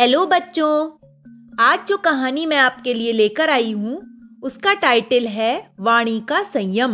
Hello 0.00 0.26
बच्चों। 0.26 0.90
आज 1.60 1.78
जो 1.88 1.96
कहानी 1.96 2.46
मैं 2.46 2.56
आपके 2.56 2.94
लिए 2.94 3.12
लेकर 3.12 3.50
आई 3.50 3.72
हूँ, 3.72 3.96
उसका 4.42 4.72
टाइटल 4.74 5.26
है 5.26 5.70
वाणी 5.80 6.20
का 6.20 6.42
संयम। 6.42 6.92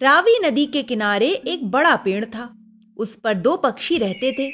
रावी 0.00 0.38
नदी 0.44 0.66
के 0.66 0.82
किनारे 0.82 1.28
एक 1.28 1.70
बड़ा 1.70 1.94
पेड़ 1.96 2.24
था। 2.24 2.48
उस 2.96 3.14
पर 3.14 3.34
दो 3.34 3.56
पक्षी 3.56 3.98
रहते 3.98 4.32
थे। 4.32 4.50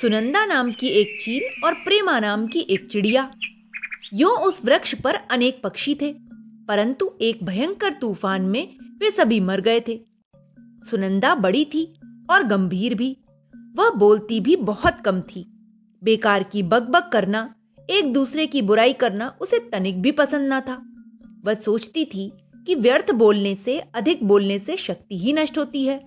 सुनंदा 0.00 0.44
नाम 0.46 0.72
की 0.72 0.88
एक 0.88 1.18
चील 1.22 1.64
और 1.64 1.74
प्रेमा 1.74 2.18
नाम 2.20 2.46
की 2.46 2.60
एक 2.60 2.88
चिड़िया। 2.90 3.30
यो 4.14 4.28
उस 4.28 4.60
वृक्ष 4.64 4.94
पर 4.94 5.14
अनेक 5.14 5.60
पक्षी 5.64 5.94
थे, 5.94 6.12
परंतु 6.68 7.10
एक 7.20 7.44
भयंकर 7.44 7.92
तूफ़ान 7.92 8.42
में 8.42 8.76
वे 9.00 9.10
सभी 9.10 9.40
मर 9.40 9.60
गए 9.60 9.80
थे। 9.80 10.00
सुनंदा 10.90 11.34
बड़ी 11.34 11.64
थी 11.64 11.84
और 12.30 12.42
गंभीर 12.42 12.94
भी। 12.94 13.16
वह 13.76 13.90
बोलती 13.90 14.40
भी 14.40 14.56
बहुत 14.56 15.00
कम 15.04 15.20
थी। 15.20 15.50
बेकार 16.04 16.42
की 16.42 16.62
बकबक 16.62 17.10
करना, 17.12 17.54
एक 17.90 18.12
दूसरे 18.12 18.46
की 18.46 18.62
बुराई 18.62 18.92
करना 18.92 19.38
उसे 19.40 19.58
तनिक 19.58 20.02
भी 20.02 20.10
पसंद 20.12 20.48
ना 20.48 20.60
था। 20.60 20.82
वह 21.44 21.54
सोचती 21.54 22.04
थी 22.04 22.32
कि 22.66 22.74
व्यर्थ 22.74 23.10
बोलने 23.10 23.54
से, 23.54 23.78
अधिक 23.78 24.24
बोलने 24.24 24.58
से 24.58 24.76
शक्ति 24.76 25.18
ही 25.18 25.32
नष्ट 25.32 25.58
होती 25.58 25.84
है। 25.84 26.00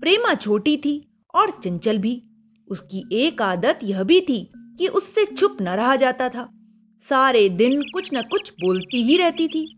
प्रेमा 0.00 0.34
छोटी 0.34 0.76
थी 0.76 1.10
और 1.34 1.50
चंचल 1.50 1.98
भी। 1.98 2.22
उसकी 2.68 3.04
एक 3.12 3.42
आदत 3.42 3.78
यह 3.82 4.02
भी 4.02 4.20
थी 4.20 4.52
कि 4.56 4.88
उससे 4.88 5.26
चुप 5.26 5.56
न 5.62 5.68
रहा 5.68 5.96
जाता 5.96 6.28
था। 6.28 6.50
सारे 7.10 7.48
दिन 7.48 7.82
कुछ 7.82 8.10
न 8.14 8.22
कुछ 8.22 8.52
बोलती 8.60 9.02
ही 9.02 9.16
रहती 9.16 9.48
थी। 9.48 9.76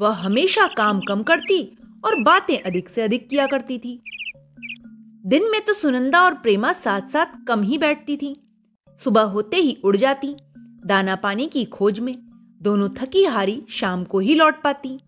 वह 0.00 0.10
हमेशा 0.10 0.66
काम 0.66 1.00
कम 1.00 1.22
करती 1.22 1.78
और 2.04 2.22
बातें 2.22 2.58
अधिक 2.58 2.88
से 2.88 3.02
अधिक 3.02 3.28
किया 3.28 3.46
करती 3.46 3.78
थी। 3.78 4.02
दिन 5.26 5.50
में 5.50 5.60
तो 5.60 5.72
सुनंदा 5.72 6.24
और 6.24 6.34
प्रेमा 6.34 6.72
साथ 6.72 7.00
साथ 7.00 7.26
कम 7.48 7.62
ही 7.62 7.78
बैठती 7.78 8.16
थीं। 8.16 8.47
सुबह 9.04 9.22
होते 9.22 9.56
ही 9.56 9.76
उड़ 9.84 9.96
जाती, 9.96 10.34
दाना 10.86 11.16
पानी 11.16 11.46
की 11.46 11.64
खोज 11.64 12.00
में, 12.00 12.14
दोनों 12.62 12.88
थकी 12.88 13.24
हारी 13.24 13.62
शाम 13.70 14.04
को 14.04 14.18
ही 14.18 14.34
लौट 14.34 14.62
पाती। 14.62 14.98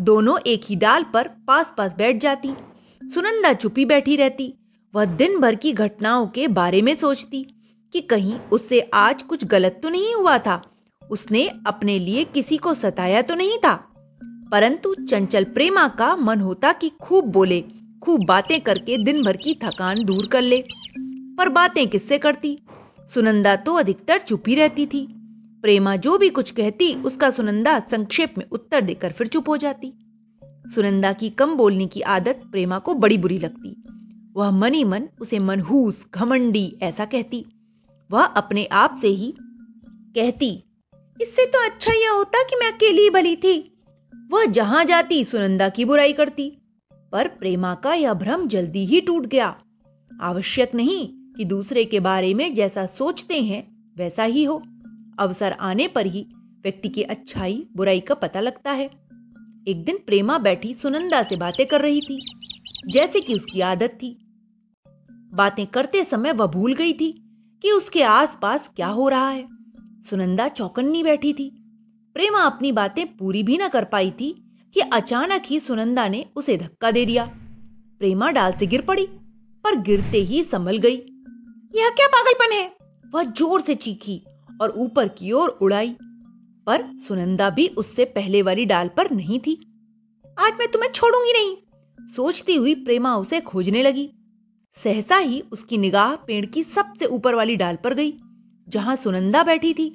दोनों 0.00 0.38
एक 0.46 0.64
ही 0.64 0.76
डाल 0.76 1.04
पर 1.14 1.28
पास 1.46 1.74
पास 1.78 1.94
बैठ 1.98 2.20
जाती, 2.20 2.54
सुनंदा 3.02 3.52
चुपी 3.52 3.84
बैठी 3.84 4.16
रहती, 4.16 4.52
वह 4.94 5.04
दिन 5.04 5.38
भर 5.40 5.54
की 5.54 5.72
घटनाओं 5.72 6.26
के 6.26 6.48
बारे 6.48 6.82
में 6.82 6.94
सोचती 6.96 7.46
कि 7.94 8.00
कहीं 8.00 8.38
उससे 8.52 8.80
आज 8.80 9.22
कुछ 9.22 9.44
गलत 9.44 9.80
तो 9.82 9.88
नहीं 9.88 10.14
हुआ 10.14 10.38
था, 10.38 10.62
उसने 11.10 11.46
अपने 11.66 11.98
लिए 11.98 12.24
किसी 12.24 12.56
को 12.56 12.74
सताया 12.74 13.22
तो 13.22 13.34
नहीं 13.34 13.58
था। 13.58 13.74
परंतु 14.52 14.94
चंचल 14.94 15.44
प्रेमा 15.44 15.88
का 15.88 16.14
मन 16.16 16.40
होता 16.40 16.72
कि 16.72 16.88
खूब 17.00 17.24
बोले, 17.24 17.60
खूब 18.02 18.24
बातें 18.26 18.60
करके 18.60 19.04
दिन 19.04 19.22
भर 19.22 19.36
की 19.36 19.54
थकान 19.54 20.04
दूर 20.04 20.26
कर 20.26 20.42
ले, 20.42 20.64
पर 21.38 21.48
बातें 21.48 21.86
किससे 21.88 22.18
करती? 22.18 22.58
सुनंदा 23.14 23.56
तो 23.56 23.74
अधिकतर 23.74 24.20
चुप 24.20 24.48
ही 24.48 24.54
रहती 24.54 24.86
थी। 24.86 25.06
प्रेमा 25.62 25.96
जो 25.96 26.18
भी 26.18 26.28
कुछ 26.28 26.50
कहती, 26.50 26.94
उसका 26.94 27.30
सुनंदा 27.30 27.78
संक्षेप 27.78 28.34
में 28.38 28.44
उत्तर 28.52 28.80
देकर 28.80 29.12
फिर 29.12 29.26
चुप 29.26 29.48
हो 29.48 29.56
जाती। 29.56 29.92
सुनंदा 30.74 31.12
की 31.12 31.30
कम 31.30 31.54
बोलने 31.54 31.86
की 31.86 32.00
आदत 32.00 32.42
प्रेमा 32.50 32.78
को 32.78 32.94
बड़ी 32.94 33.18
बुरी 33.18 33.38
लगती। 33.38 33.74
वह 34.36 34.50
मनी 34.50 34.84
मन 34.84 35.08
उसे 35.20 35.38
मनहूस, 35.38 36.06
घमंडी 36.14 36.78
ऐसा 36.82 37.04
कहती। 37.04 37.44
वह 38.10 38.24
अपने 38.24 38.64
आप 38.64 38.98
से 39.00 39.08
ही 39.08 39.34
कहती, 39.38 40.64
इससे 41.20 41.46
तो 41.46 41.64
अच्छा 41.64 41.92
यह 41.92 42.10
होता 42.10 42.42
कि 42.42 42.56
मैं 42.56 42.72
अकेली 42.72 43.10
भली 43.10 43.36
थी। 43.36 43.82
वह 44.30 44.44
जहाँ 44.44 44.84
जाती, 44.84 45.24
सुनंदा 45.24 45.68
की 45.68 45.84
बुराई 45.84 46.12
करती। 46.12 46.50
पर 47.12 47.28
प्रेमा 47.28 47.74
का 47.74 47.94
यह 47.94 48.14
भ्रम 48.14 48.46
जल्दी 48.48 48.84
ही 48.86 49.00
टूट 49.00 49.26
गया। 49.26 49.56
आवश्यक 50.20 50.74
नहीं 50.74 51.17
कि 51.38 51.44
दूसरे 51.44 51.84
के 51.84 52.00
बारे 52.00 52.34
में 52.34 52.54
जैसा 52.54 52.86
सोचते 52.86 53.42
हैं, 53.42 53.92
वैसा 53.96 54.24
ही 54.24 54.44
हो। 54.44 54.62
अवसर 55.18 55.52
आने 55.52 55.88
पर 55.88 56.06
ही 56.06 56.26
व्यक्ति 56.62 56.88
की 56.88 57.02
अच्छाई, 57.02 57.66
बुराई 57.76 58.00
का 58.00 58.14
पता 58.14 58.40
लगता 58.40 58.70
है। 58.70 58.86
एक 59.68 59.84
दिन 59.84 59.98
प्रेमा 60.06 60.38
बैठी 60.38 60.74
सुनंदा 60.74 61.22
से 61.22 61.36
बातें 61.36 61.66
कर 61.66 61.80
रही 61.80 62.00
थी, 62.00 62.20
जैसे 62.88 63.20
कि 63.20 63.34
उसकी 63.34 63.60
आदत 63.60 63.98
थी। 64.02 64.16
बातें 65.34 65.66
करते 65.66 66.04
समय 66.04 66.32
वह 66.32 66.46
भूल 66.46 66.74
गई 66.74 66.92
थी 66.92 67.12
कि 67.62 67.70
उसके 67.70 68.02
आसपास 68.02 68.70
क्या 68.76 68.88
हो 68.88 69.08
रहा 69.08 69.28
है। 69.30 69.46
सुनंदा 70.10 70.48
चौकन्नी 70.48 71.02
बैठी 71.02 71.32
थी। 71.32 71.50
प्रेमा 72.14 72.38
अपनी 72.38 72.72
बातें 72.72 73.16
पूरी 73.16 73.42
भी 73.42 73.58
ना 73.58 73.68
कर 73.68 73.84
पाई 73.84 74.10
थी 74.10 74.32
कि 74.74 74.80
अचानक 74.80 75.42
ही 75.46 75.60
सुनंदा 75.60 76.08
ने 76.08 76.24
उसे 76.36 76.56
धक्का 76.56 76.90
दे 76.90 77.06
दिया। 77.06 77.24
प्रेमा 77.98 78.30
डाल 78.30 78.52
से 78.52 78.66
गिर 78.66 78.82
पड़ी, 78.82 79.06
पर 79.64 79.80
गिरते 79.80 80.18
ही 80.18 80.42
संभल 80.42 80.78
गई। 80.78 81.07
यह 81.74 81.90
क्या 81.90 82.06
पागलपन 82.06 82.52
है? 82.52 82.70
वह 83.12 83.24
ज़ोर 83.24 83.60
से 83.60 83.74
चीखी 83.74 84.22
और 84.60 84.70
ऊपर 84.76 85.08
की 85.08 85.32
ओर 85.32 85.48
उड़ाई। 85.62 85.94
पर 86.66 86.82
सुनंदा 86.98 87.48
भी 87.50 87.66
उससे 87.78 88.04
पहले 88.06 88.42
वाली 88.42 88.64
डाल 88.64 88.88
पर 88.88 89.10
नहीं 89.10 89.38
थी। 89.40 89.54
आज 90.38 90.54
मैं 90.58 90.70
तुम्हें 90.70 90.90
छोड़ूँगी 90.92 91.32
नहीं, 91.32 91.54
सोचती 91.98 92.54
हुई 92.54 92.74
प्रेमा 92.74 93.14
उसे 93.16 93.40
खोजने 93.40 93.82
लगी। 93.82 94.08
सहसा 94.80 95.16
ही 95.16 95.40
उसकी 95.52 95.78
निगाह 95.78 96.14
पेड़ 96.26 96.44
की 96.46 96.62
सबसे 96.64 97.06
ऊपर 97.06 97.34
वाली 97.34 97.56
डाल 97.56 97.76
पर 97.76 97.94
गई, 97.94 98.12
जहाँ 98.68 98.96
सुनंदा 98.96 99.42
बैठी 99.44 99.72
थी। 99.74 99.88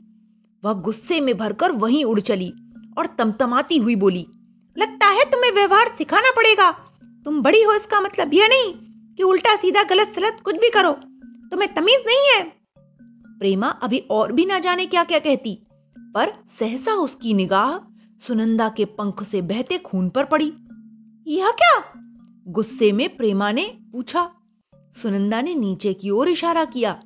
वह 0.64 0.74
गुस्से 0.82 1.20
में 1.22 1.36
भरकर 1.38 1.72
वहीं 1.78 2.04
उड़ 2.06 2.20
चली 2.20 2.52
और 2.98 3.16
तमतमाती 3.18 3.78
हुई 3.78 3.96
बोली, 3.96 4.26
लगता 4.76 5.08
है 5.08 5.30
तुम्हें 5.32 5.52
व्यवहार 5.52 5.96
सिखाना 5.98 6.32
पड़ेगा। 6.32 6.72
तुम 7.26 7.42
बड़ी 7.42 7.62
हो 7.64 7.74
इसका 7.74 8.02
मतलब 8.02 8.34
यह 8.34 8.48
नहीं 8.48 8.74
कि 9.16 9.24
उल्टा 9.24 9.56
सीधा 9.56 9.84
गलत 9.84 10.14
सलत 10.16 10.42
कुछ 10.46 10.56
भी 10.56 10.70
करो। 10.70 10.92
तुम्हें 11.54 11.74
तमीज 11.74 12.04
नहीं 12.08 12.28
है। 12.28 12.44
प्रेमा 13.40 13.68
अभी 13.68 13.98
और 14.12 14.32
भी 14.32 14.46
ना 14.46 14.60
जाने 14.60 14.86
क्या 14.86 15.04
क्या 15.04 15.20
कहती, 15.20 15.68
पर 15.98 16.32
सहसा 16.60 16.94
उसकी 16.94 17.34
निगाह 17.34 17.78
सुनंदा 18.28 18.70
के 18.70 18.86
पंख 18.86 19.24
से 19.24 19.42
बहते 19.42 19.78
खून 19.78 20.10
पर 20.10 20.26
पड़ी। 20.26 20.54
यह 21.28 21.52
क्या? 21.52 21.84
गुस्से 22.48 22.92
में 22.92 23.18
प्रेमा 23.18 23.52
ने 23.52 23.78
पूछा। 23.92 24.32
सुनंदा 25.02 25.42
ने 25.42 25.56
नीचे 25.56 25.94
की 25.94 26.10
ओर 26.10 26.30
इशारा 26.30 26.66
किया। 26.66 27.02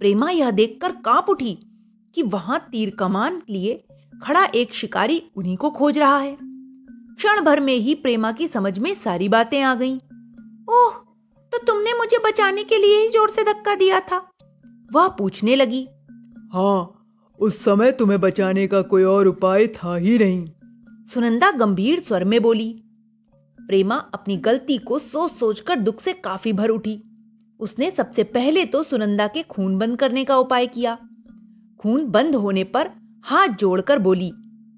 प्रेमा 0.00 0.30
यह 0.30 0.50
देखकर 0.50 0.92
काँप 0.92 1.26
उठी 1.28 1.58
कि 2.14 2.22
वहाँ 2.22 2.68
तीर 2.72 2.90
कमान 2.90 3.42
लिए 3.50 3.84
खड़ा 4.22 4.44
एक 4.44 4.74
शिकारी 4.74 5.22
उन्हीं 5.36 5.56
को 5.56 5.70
खोज 5.70 5.98
रहा 5.98 6.18
है। 6.18 6.36
क्षण 7.16 7.40
भर 7.40 7.60
में 7.60 7.74
ही 7.74 7.94
प्रेमा 7.94 8.32
की 8.32 8.48
समझ 8.48 8.78
में 8.78 8.94
सारी 8.94 9.28
बातें 9.28 9.60
आ 9.62 9.74
गईं। 9.74 9.98
ओह 10.70 11.05
तो 11.56 11.62
तुमने 11.64 11.92
मुझे 11.92 12.18
बचाने 12.18 12.62
के 12.64 12.78
लिए 12.78 12.96
ही 12.98 13.08
ज़ोर 13.08 13.30
से 13.30 13.42
धक्का 13.44 13.74
दिया 13.74 14.00
था। 14.00 14.16
वह 14.90 15.06
पूछने 15.08 15.54
लगी। 15.56 15.86
हाँ 16.52 16.92
उस 17.38 17.64
समय 17.64 17.92
तुम्हें 17.92 18.20
बचाने 18.20 18.66
का 18.66 18.80
कोई 18.82 19.02
और 19.02 19.26
उपाय 19.26 19.66
था 19.66 19.94
ही 19.96 20.18
नहीं। 20.18 20.44
सुनंदा 21.10 21.50
गंभीर 21.50 22.00
स्वर 22.00 22.24
में 22.24 22.40
बोली। 22.42 22.68
प्रेमा 23.58 23.96
अपनी 24.14 24.36
गलती 24.36 24.78
को 24.78 24.98
सोच 24.98 25.32
सोचकर 25.32 25.76
दुख 25.76 26.00
से 26.00 26.12
काफ़ी 26.12 26.52
भर 26.52 26.68
उठी। 26.68 27.00
उसने 27.60 27.90
सबसे 27.90 28.22
पहले 28.22 28.64
तो 28.64 28.82
सुनंदा 28.82 29.26
के 29.26 29.42
खून 29.42 29.78
बंद 29.78 29.98
करने 29.98 30.24
का 30.24 30.38
उपाय 30.38 30.66
किया। 30.66 30.98
खून 31.80 32.06
बंद 32.06 32.34
होने 32.34 32.64
पर 32.64 32.90
हाथ 33.24 33.48
जोड़कर 33.48 33.98
बोली 33.98 34.32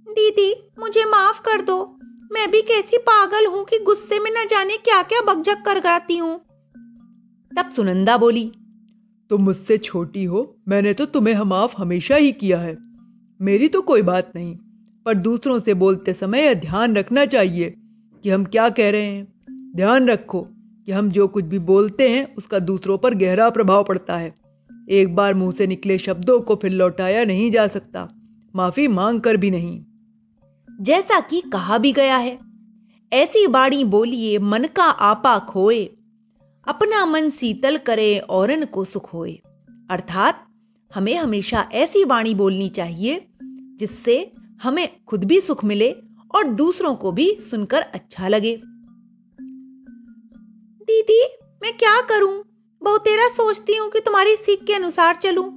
दीदी 0.06 0.52
मुझे 0.78 1.04
माफ़ 1.04 1.40
कर 1.42 1.62
दो। 1.62 1.84
मैं 2.32 2.50
भी 2.50 2.62
कैसी 2.62 2.98
पागल 2.98 3.46
हूँ 3.46 3.64
कि 3.64 3.78
गुस्से 3.78 4.18
में 4.18 4.30
न 4.30 4.46
जाने 4.46 4.76
क्या 4.76 5.02
क्या 5.02 5.20
बकझक 5.24 5.64
कर 5.66 5.80
गाती 5.80 6.16
हूँ। 6.16 6.40
तब 7.52 7.70
सुनंदा 7.70 8.16
बोली 8.16 8.52
तुम 9.30 9.42
मुझसे 9.42 9.78
छोटी 9.78 10.24
हो 10.24 10.56
मैंने 10.68 10.92
तो 10.94 11.06
तुम्हें 11.06 11.42
माफ़ 11.44 11.74
हमेशा 11.78 12.16
ही 12.16 12.32
किया 12.32 12.58
है। 12.58 12.76
मेरी 13.40 13.68
तो 13.68 13.82
कोई 13.82 14.02
बात 14.02 14.32
नहीं 14.36 14.56
पर 15.06 15.14
दूसरों 15.14 15.58
से 15.58 15.74
बोलते 15.74 16.12
समय 16.12 16.40
यह 16.40 16.54
ध्यान 16.54 16.96
रखना 16.96 17.24
चाहिए 17.26 17.74
कि 18.24 18.30
हम 18.30 18.44
क्या 18.44 18.68
कह 18.68 18.90
रहे 18.90 19.02
हैं। 19.02 19.72
ध्यान 19.76 20.08
रखो 20.08 20.40
कि 20.86 20.92
हम 20.92 21.10
जो 21.10 21.28
कुछ 21.28 21.44
भी 21.44 21.58
बोलते 21.58 22.08
हैं 22.08 22.34
उसका 22.34 22.58
दूसरों 22.58 22.98
पर 22.98 23.14
गहरा 23.14 23.50
प्रभाव 23.50 23.84
पड़ता 23.84 24.16
है। 24.16 24.34
एक 24.90 25.14
बार 25.16 25.34
मुँह 25.34 25.52
से 25.52 25.66
निकले 25.66 25.98
शब्दों 25.98 26.40
को 26.40 26.56
फिर 26.56 26.72
लौटाया 26.72 27.24
नहीं 27.24 27.50
जा 27.50 27.66
सकता। 27.68 28.08
माफ़ी 28.56 28.88
मांग 28.88 29.20
कर 29.20 29.36
भी 29.36 29.50
नहीं। 29.50 29.80
जैसा 30.80 31.20
कि 31.20 31.40
कहा 31.40 31.78
भी 31.78 31.92
गया 31.92 32.16
है 32.16 32.38
ऐसी 33.12 33.46
बाड़ी 33.46 33.84
बोलिए 33.84 34.38
मन 34.38 34.64
का 34.76 34.84
आपा 34.84 35.38
खोए। 35.38 35.84
अपना 36.68 37.06
मन 37.06 37.30
शीतल 37.30 37.76
करे 37.76 38.18
औरन 38.18 38.64
को 38.64 38.84
सुख 38.84 39.14
होए। 39.14 39.42
अर्थात, 39.90 40.46
हमें 40.94 41.16
हमेशा 41.16 41.68
ऐसी 41.72 42.04
वाणी 42.04 42.34
बोलनी 42.34 42.68
चाहिए, 42.68 43.28
जिससे 43.76 44.32
हमें 44.62 45.04
खुद 45.04 45.24
भी 45.24 45.40
सुख 45.40 45.64
मिले 45.64 45.96
और 46.34 46.46
दूसरों 46.46 46.94
को 46.94 47.12
भी 47.12 47.38
सुनकर 47.40 47.80
अच्छा 47.80 48.28
लगे। 48.28 48.60
दीदी, 50.84 51.28
मैं 51.62 51.76
क्या 51.76 52.00
करूँ? 52.00 52.44
बहुत 52.82 53.00
तेरा 53.00 53.28
सोचती 53.28 53.76
हूँ 53.76 53.90
कि 53.90 54.00
तुम्हारी 54.00 54.36
सीख 54.36 54.64
के 54.64 54.74
अनुसार 54.74 55.16
चलूँ। 55.16 55.50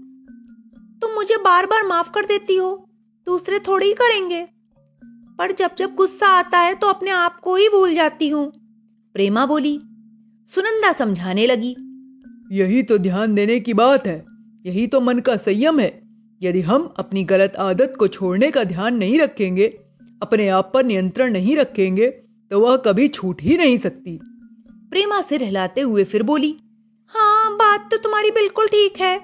तुम 1.01 1.11
मुझे 1.11 1.37
बार 1.37 1.65
बार 1.65 1.87
माफ़ 1.87 2.11
कर 2.11 2.25
देती 2.25 2.55
हो, 2.55 2.89
दूसरे 3.25 3.59
थोड़े 3.59 3.85
ही 3.85 3.93
करेंगे। 3.93 4.47
पर 5.37 5.51
जब 5.51 5.75
जब 5.77 5.95
गुस्सा 5.95 6.27
आता 6.27 6.59
है 6.59 6.75
तो 6.75 6.87
अपने 6.87 7.11
आप 7.11 7.39
को 7.39 7.55
ही 7.55 7.69
भूल 7.69 7.95
जाती 7.95 8.29
हूँ। 8.29 8.51
प्रेमा 9.13 9.45
बोली 9.45 9.81
सुनंदा 10.49 10.91
समझाने 10.93 11.45
लगी। 11.47 11.75
यही 12.51 12.81
तो 12.83 12.97
ध्यान 12.97 13.35
देने 13.35 13.59
की 13.59 13.73
बात 13.73 14.07
है। 14.07 14.23
यही 14.65 14.85
तो 14.87 14.99
मन 15.01 15.19
का 15.19 15.35
संयम 15.37 15.79
है। 15.79 15.91
यदि 16.41 16.61
हम 16.61 16.93
अपनी 16.97 17.23
गलत 17.23 17.55
आदत 17.55 17.93
को 17.99 18.07
छोड़ने 18.07 18.49
का 18.51 18.63
ध्यान 18.63 18.95
नहीं 18.95 19.19
रखेंगे 19.19 19.67
अपने 20.21 20.47
आप 20.49 20.71
पर 20.73 20.85
नियंत्रण 20.85 21.31
नहीं 21.31 21.55
रखेंगे 21.57 22.07
तो 22.51 22.59
वह 22.59 22.75
कभी 22.77 23.07
छूट 23.07 23.41
ही 23.41 23.57
नहीं 23.57 23.77
सकती। 23.79 24.17
प्रेमा 24.91 25.21
सिर 25.21 25.43
हिलाते 25.43 25.81
हुए 25.81 26.03
फिर 26.03 26.23
बोली 26.23 26.55
हाँ 27.13 27.55
बात 27.55 27.89
तो 27.91 27.97
तुम्हारी 27.97 28.31
बिल्कुल 28.31 28.67
ठीक 28.67 28.99
है। 28.99 29.17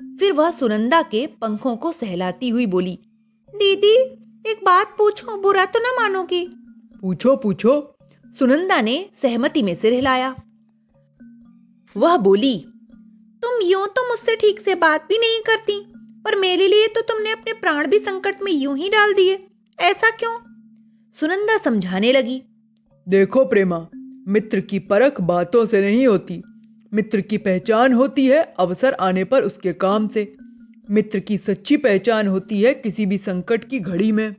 फिर 0.00 0.32
वह 0.32 0.50
सुनंदा 0.50 1.02
के 1.02 1.26
पंखों 1.40 1.76
को 1.76 1.92
सहलाती 1.92 2.48
हुई 2.48 2.66
बोली 2.66 2.98
दीदी 3.52 3.96
एक 4.50 4.60
बात 4.64 4.94
पूछो 4.98 5.40
बुरा 5.42 5.64
तो 5.64 5.78
ना 5.78 5.92
मानोगी? 5.92 6.46
पूछो 7.00 7.36
पूछो। 7.36 7.96
सुनंदा 8.36 8.80
ने 8.80 9.04
सहमति 9.22 9.62
में 9.62 9.74
सिर 9.74 9.92
हिलाया। 9.92 10.34
वह 11.96 12.16
बोली, 12.16 12.56
तुम 13.42 13.62
यूँ 13.62 13.86
तो 13.86 14.08
मुझसे 14.08 14.34
ठीक 14.36 14.60
से 14.60 14.74
बात 14.74 15.06
भी 15.08 15.18
नहीं 15.18 15.40
करती, 15.46 15.78
पर 16.24 16.36
मेरे 16.36 16.66
लिए 16.68 16.86
तो 16.88 17.00
तुमने 17.00 17.30
अपने 17.30 17.52
प्राण 17.52 17.86
भी 17.86 17.98
संकट 17.98 18.42
में 18.42 18.52
यूँ 18.52 18.76
ही 18.78 18.88
डाल 18.88 19.12
दिए। 19.14 19.38
ऐसा 19.78 20.10
क्यों? 20.10 20.36
सुनंदा 21.16 21.56
समझाने 21.58 22.12
लगी, 22.12 22.42
देखो 23.06 23.44
प्रेमा, 23.44 23.86
मित्र 24.28 24.60
की 24.60 24.78
परख 24.78 25.20
बातों 25.22 25.64
से 25.66 25.80
नहीं 25.80 26.06
होती। 26.06 26.42
मित्र 26.92 27.20
की 27.20 27.38
पहचान 27.38 27.92
होती 27.92 28.26
है 28.26 28.42
अवसर 28.58 28.96
आने 29.00 29.24
पर 29.24 29.42
उसके 29.42 29.72
काम 29.72 30.08
से। 30.08 30.32
मित्र 30.88 31.18
की 31.18 31.38
सच्ची 31.38 31.76
पहचान 31.78 32.26
होती 32.26 32.62
है 32.62 32.74
किसी 32.74 33.06
भी 33.06 33.18
संकट 33.18 33.64
की 33.64 33.80
घड़ी 33.80 34.12
में। 34.12 34.34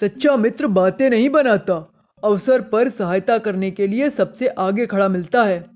सच्चा 0.00 0.36
मित्र 0.36 0.66
बातें 0.66 1.08
नहीं 1.10 1.28
बनाता, 1.30 1.74
अवसर 2.22 2.60
पर 2.62 2.90
सहायता 2.90 3.38
करने 3.38 3.70
के 3.70 3.86
लिए 3.86 4.10
सबसे 4.10 4.48
आगे 4.48 4.86
खड़ा 4.86 5.08
मिलता 5.08 5.44
है। 5.44 5.75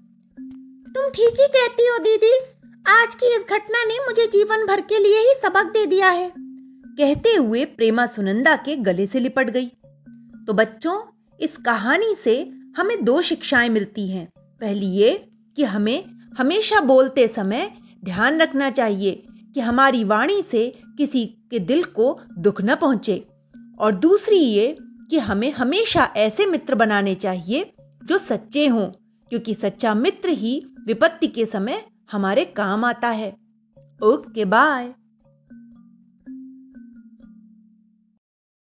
तुम 0.94 1.08
ठीक 1.08 1.40
ही 1.40 1.46
कहती 1.46 1.86
हो, 1.86 1.98
दीदी। 1.98 2.32
आज 2.86 3.14
की 3.14 3.36
इस 3.36 3.42
घटना 3.50 3.84
ने 3.84 3.98
मुझे 3.98 4.26
जीवन 4.26 4.66
भर 4.66 4.80
के 4.80 4.98
लिए 4.98 5.18
ही 5.18 5.34
सबक 5.42 5.64
दे 5.64 5.86
दिया 5.86 6.08
है। 6.08 6.32
कहते 6.98 7.34
हुए 7.34 7.64
प्रेमा 7.64 8.06
सुनंदा 8.06 8.56
के 8.56 8.76
गले 8.76 9.06
से 9.06 9.20
लिपट 9.20 9.50
गई। 9.50 9.66
तो 10.46 10.52
बच्चों, 10.52 11.02
इस 11.40 11.56
कहानी 11.56 12.16
से 12.24 12.50
हमें 12.76 13.04
दो 13.04 13.22
शिक्षाएँ 13.22 13.68
मिलती 13.68 14.08
हैं। 14.08 14.32
पहली 14.60 14.86
ये 14.86 15.28
कि 15.56 15.64
हमें 15.64 16.04
हमेशा 16.38 16.80
बोलते 16.80 17.28
समय 17.28 17.72
ध्यान 18.04 18.40
रखना 18.40 18.70
चाहिए 18.70 19.22
कि 19.54 19.60
हमारी 19.60 20.04
वाणी 20.04 20.42
से 20.50 20.78
किसी 20.98 21.26
के 21.26 21.58
दिल 21.58 21.84
को 21.84 22.20
दुख 22.38 22.62
न 22.62 22.74
पहुँचे। 22.74 23.26
और 23.80 23.94
दूसरी 23.94 24.36
ये 24.36 24.76
कि 25.10 25.18
हमें 25.18 25.52
हमेशा 25.52 26.14
ऐसे 26.16 26.46
मित्र 26.46 26.74
बनाने 26.74 27.14
चाहिए 27.14 27.72
जो 28.04 28.18
सच्चे 28.18 28.66
हों, 28.66 28.86
क्योंकि 29.28 29.54
सच्चा 29.54 29.94
मित्र 29.94 30.28
ही 30.28 30.66
विपत्ति 30.90 31.26
के 31.28 31.46
समय 31.46 31.84
हमारे 32.12 32.44
काम 32.44 32.84
आता 32.84 33.08
है। 33.08 33.28
Okay 34.02 34.44
bye 34.44 34.94